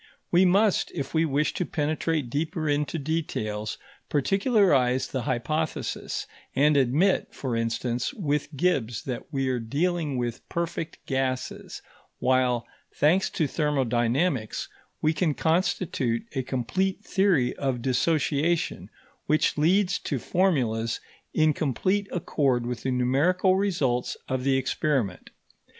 [0.31, 3.77] We must, if we wish to penetrate deeper into details,
[4.09, 11.05] particularize the hypothesis, and admit, for instance, with Gibbs that we are dealing with perfect
[11.05, 11.83] gases;
[12.17, 14.69] while, thanks to thermodynamics,
[15.03, 18.89] we can constitute a complete theory of dissociation
[19.27, 20.99] which leads to formulas
[21.31, 25.29] in complete accord with the numerical results of the experiment.